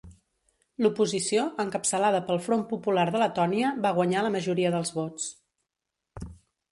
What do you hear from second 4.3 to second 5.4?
majoria dels vots.